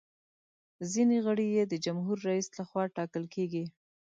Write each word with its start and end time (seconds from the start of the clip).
ځینې 0.91 1.17
غړي 1.25 1.47
یې 1.55 1.63
د 1.67 1.73
جمهور 1.85 2.17
رئیس 2.27 2.47
لخوا 2.59 2.83
ټاکل 2.95 3.23
کیږي. 3.35 3.65